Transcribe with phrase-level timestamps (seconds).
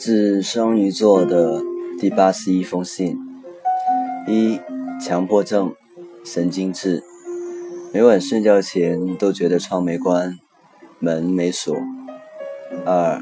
[0.00, 1.62] 致双鱼座的
[1.98, 3.18] 第八十一封信：
[4.26, 4.58] 一、
[4.98, 5.74] 强迫症，
[6.24, 7.02] 神经质，
[7.92, 10.38] 每晚睡觉前都觉得窗没关，
[11.00, 11.76] 门没锁。
[12.86, 13.20] 二、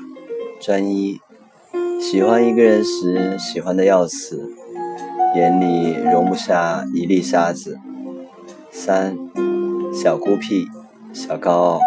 [0.61, 1.19] 专一，
[2.01, 4.53] 喜欢一个人时喜欢的要死，
[5.35, 7.77] 眼里容不下一粒沙子。
[8.71, 9.19] 三、
[9.93, 10.69] 小孤僻，
[11.13, 11.81] 小高傲，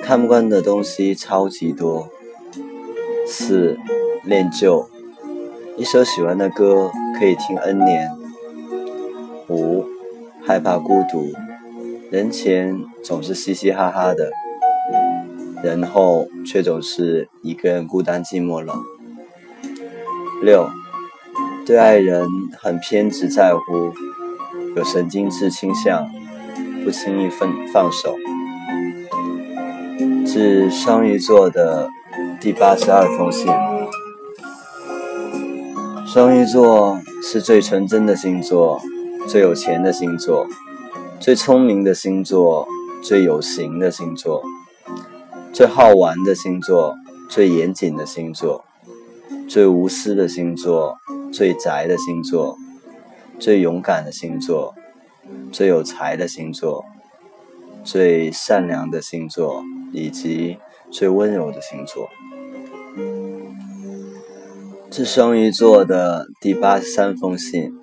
[0.00, 2.08] 看不惯的东西超级多。
[3.32, 3.78] 四
[4.24, 4.90] 恋旧，
[5.78, 8.10] 一首喜欢的歌可以听 N 年。
[9.48, 9.86] 五
[10.46, 11.32] 害怕孤独，
[12.10, 14.30] 人前总是嘻嘻哈哈的，
[15.62, 18.76] 人后却总是一个人孤单寂寞冷。
[20.42, 20.68] 六
[21.64, 22.28] 对爱人
[22.60, 23.94] 很偏执在乎，
[24.76, 26.06] 有神经质倾向，
[26.84, 28.14] 不轻易放放手。
[30.26, 31.88] 致双鱼座的。
[32.42, 33.46] 第八十二封信，
[36.04, 38.82] 双鱼座是最纯真的星座，
[39.28, 40.48] 最有钱的星座，
[41.20, 42.66] 最聪明的星座，
[43.00, 44.42] 最有型的星座，
[45.52, 46.96] 最好玩的星座，
[47.30, 48.64] 最严谨的星座，
[49.48, 50.98] 最无私的星座，
[51.32, 52.56] 最宅的星座，
[53.38, 54.74] 最勇敢的星座，
[55.52, 56.84] 最有才的星座，
[57.84, 60.58] 最善良的星座，以及
[60.92, 62.08] 最温柔的星座。
[64.90, 67.74] 是双鱼座的第八十三封信。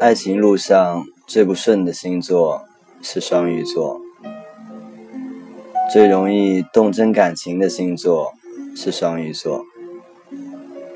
[0.00, 2.62] 爱情路上最不顺的星座
[3.02, 4.00] 是双鱼座，
[5.92, 8.32] 最容易动真感情的星座
[8.74, 9.62] 是双鱼座，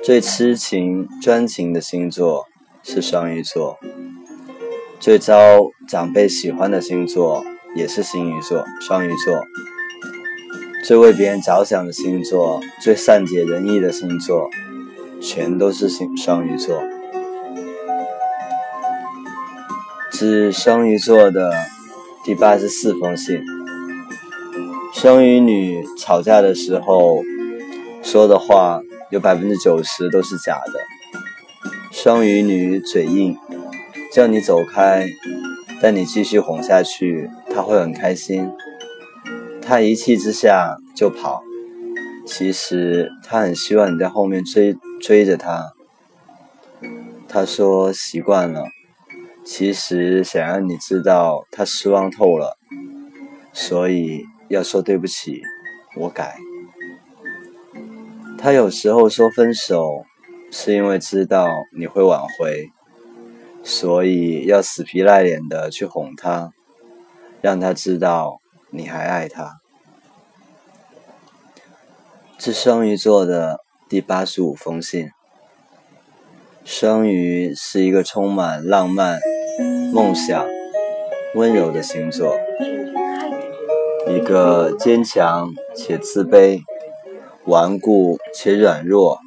[0.02, 2.46] 最痴情专情的星座
[2.82, 3.78] 是双鱼座，
[4.98, 5.34] 最招
[5.86, 7.44] 长辈喜欢的星座
[7.76, 9.44] 也是星鱼座，双鱼座。
[10.84, 14.50] 最为别人着想的星座，最善解人意的星座，
[15.18, 16.78] 全都是星双鱼座。
[20.12, 21.54] 致双鱼座的
[22.22, 23.40] 第八十四封信。
[24.92, 27.22] 双鱼女吵架的时候
[28.02, 30.80] 说的话，有百分之九十都是假的。
[31.90, 33.38] 双鱼女嘴硬，
[34.12, 35.06] 叫你走开，
[35.80, 38.50] 但你继续哄下去，她会很开心。
[39.66, 41.42] 她一气之下就跑，
[42.26, 45.72] 其实他很希望你在后面追追着他。
[47.28, 48.64] 他说习惯了，
[49.44, 52.56] 其实想让你知道他失望透了，
[53.52, 55.42] 所以要说对不起，
[55.96, 56.36] 我改。
[58.38, 60.04] 他有时候说分手，
[60.50, 62.68] 是因为知道你会挽回，
[63.62, 66.52] 所以要死皮赖脸的去哄他，
[67.40, 68.40] 让他知道。
[68.76, 69.60] 你还爱他？
[72.44, 75.08] 是双鱼座的第八十五封信。
[76.62, 79.18] 双鱼是一个充满浪漫、
[79.94, 80.46] 梦想、
[81.36, 82.36] 温柔的星座，
[84.06, 86.60] 一个坚强且自卑、
[87.46, 89.20] 顽固且软弱、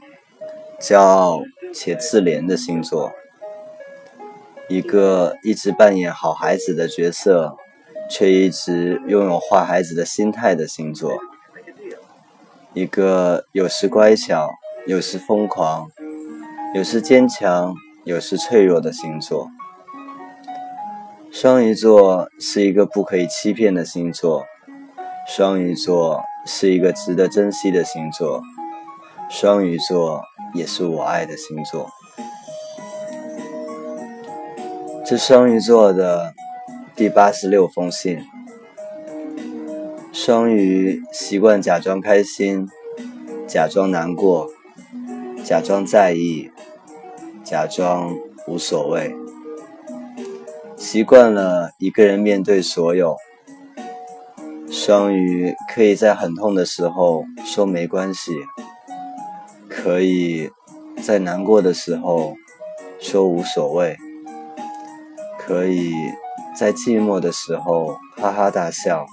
[0.80, 1.42] 骄傲
[1.74, 3.12] 且自怜的星座，
[4.70, 7.58] 一个一直扮演好孩子的角色。
[8.10, 11.20] 却一直拥有坏孩子的心态的星座，
[12.78, 14.52] 一个有时乖巧，
[14.86, 15.90] 有时疯狂，
[16.76, 17.74] 有时坚强，
[18.04, 19.50] 有时脆弱的星座。
[21.32, 24.46] 双鱼座是一个不可以欺骗的星座，
[25.28, 28.44] 双鱼座是一个值得珍惜的星座，
[29.28, 30.22] 双鱼座
[30.54, 31.90] 也是我爱的星座。
[35.04, 36.36] 这双鱼座的。
[36.96, 38.37] 第八十六封信。
[40.28, 42.68] 双鱼习惯假装开心，
[43.48, 44.50] 假装难过，
[45.46, 46.52] 假装在意，
[47.46, 48.14] 假装
[48.46, 49.16] 无所谓。
[50.76, 53.16] 习惯了一个人面对所有。
[54.70, 58.34] 双鱼可以在很痛的时候说没关系，
[59.70, 60.52] 可以
[61.02, 62.34] 在难过的时候
[63.00, 63.96] 说无所谓，
[65.40, 65.94] 可以。
[66.58, 69.06] 在寂寞的时候哈哈大笑，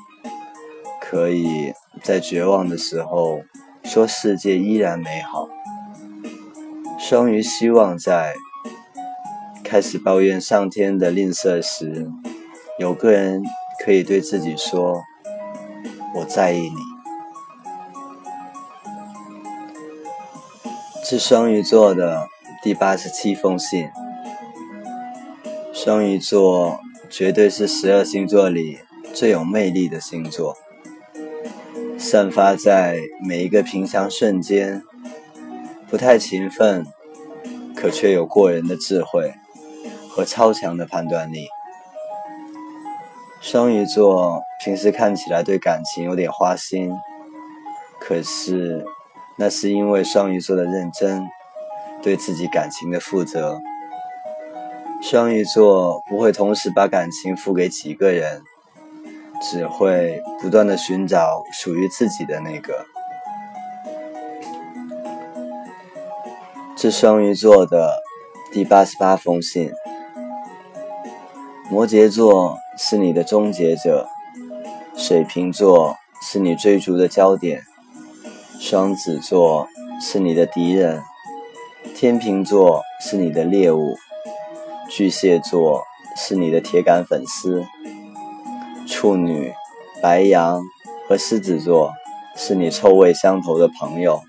[1.07, 3.43] 可以在绝望的时候
[3.85, 5.49] 说世界依然美好。
[6.99, 8.33] 双鱼希望在
[9.63, 12.11] 开始抱怨上天的吝啬时，
[12.79, 13.43] 有个人
[13.85, 15.03] 可以对自己说
[16.17, 16.77] ：“我在意你。”
[21.05, 22.27] 是双鱼座的
[22.63, 23.91] 第八十七封信。
[25.73, 26.81] 双鱼座。
[27.11, 28.81] 绝对是十二星座里
[29.13, 30.57] 最有魅力的星座，
[32.07, 34.83] 散发在每一个平常瞬间，
[35.89, 36.85] 不太勤奋，
[37.75, 39.33] 可却有过人的智慧
[40.11, 41.49] 和超强的判断力。
[43.41, 46.93] 双鱼座平时看起来对感情有点花心，
[47.99, 48.85] 可是
[49.39, 51.27] 那是因为双鱼座的认真，
[52.03, 53.59] 对自己感情的负责。
[55.01, 58.43] 双鱼座不会同时把感情付给几个人，
[59.43, 62.87] 只会不断的寻找属于自己的那个。
[66.77, 68.03] 是双鱼座的
[68.53, 69.73] 第八十八封信。
[71.71, 74.07] 摩羯座是你的终结者，
[74.95, 77.63] 水瓶座是你追逐的焦点，
[78.61, 79.67] 双子座
[79.99, 81.03] 是你的敌人，
[81.95, 83.97] 天秤座是你的猎物，
[84.91, 85.83] 巨蟹座
[86.19, 87.65] 是你的铁杆粉丝，
[89.05, 89.53] 处女、
[90.03, 90.63] 白羊
[91.07, 91.93] 和狮子座
[92.35, 94.23] 是你臭味相投的朋友，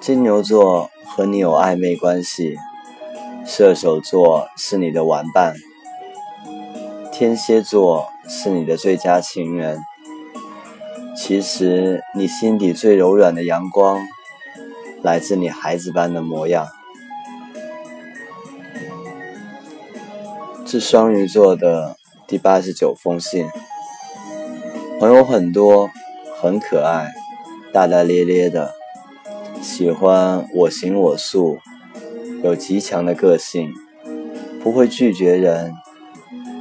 [0.00, 0.90] 金牛座。
[1.06, 2.56] 和你有暧昧关系，
[3.46, 5.54] 射手座是你的玩伴，
[7.12, 9.78] 天蝎座是你的最佳情人。
[11.16, 14.04] 其实你心底最柔软的阳光，
[15.02, 16.66] 来自你孩子般的模样。
[20.66, 23.46] 致双鱼座的第八十九封信，
[24.98, 25.90] 朋友很多，
[26.40, 27.12] 很可爱，
[27.70, 28.72] 大大咧咧的。
[29.60, 31.58] 喜欢我行我素，
[32.42, 33.70] 有极强的个性，
[34.62, 35.74] 不会拒绝人，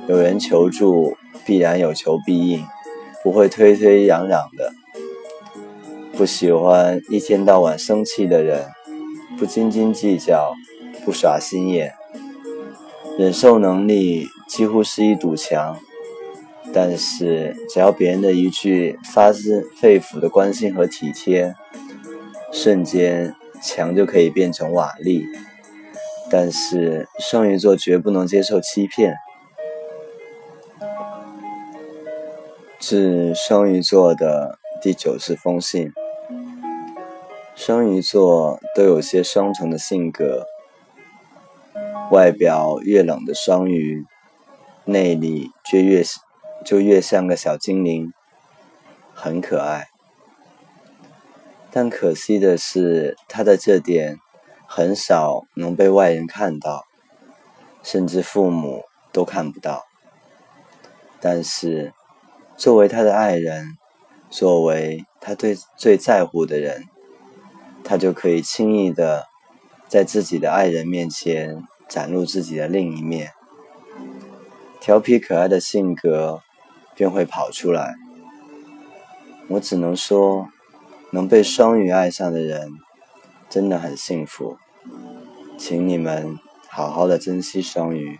[0.08, 1.16] 有人求助
[1.46, 2.66] 必然有求必应，
[3.24, 4.74] 不会推推攘攘的。
[6.12, 8.68] 不喜欢一天到晚生气的人，
[9.38, 10.54] 不斤斤计较，
[11.06, 11.94] 不耍心眼，
[13.16, 15.78] 忍受能力几乎是一堵墙，
[16.74, 21.54] 但是只要别人的一句发自肺腑的关心和体贴。
[22.52, 25.24] 瞬间，墙就可以变成瓦砾。
[26.30, 29.16] 但是双鱼座绝不能接受欺骗。
[32.80, 35.94] 致双鱼座的第九十封信。
[37.56, 40.48] 双鱼座都有些双重的性格，
[42.14, 44.06] 外表越冷的双鱼，
[44.86, 46.04] 内里却越
[46.64, 48.14] 就越像个小精灵，
[49.16, 49.88] 很可爱。
[51.72, 54.20] 但可惜的是，他的这点
[54.68, 56.86] 很少能被外人看到，
[57.82, 59.86] 甚至父母都看不到。
[61.20, 61.94] 但是，
[62.56, 63.76] 作为他的爱人，
[64.30, 66.84] 作为他最最在乎的人，
[67.84, 69.26] 他就可以轻易的
[69.88, 71.64] 在自己的爱人面前
[71.94, 73.34] 展露自己的另一面，
[74.82, 76.42] 调皮可爱的性格
[76.96, 77.94] 便会跑出来。
[79.50, 80.50] 我只能说。
[81.16, 82.72] 能被双鱼爱上的人，
[83.48, 84.58] 真的很幸福，
[85.60, 88.18] 请你们好好的珍惜双鱼。